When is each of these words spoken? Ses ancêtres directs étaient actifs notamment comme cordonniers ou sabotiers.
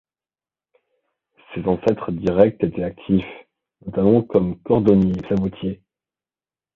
Ses 1.53 1.63
ancêtres 1.67 2.11
directs 2.11 2.63
étaient 2.63 2.81
actifs 2.83 3.23
notamment 3.85 4.23
comme 4.23 4.59
cordonniers 4.63 5.11
ou 5.11 5.27
sabotiers. 5.29 5.83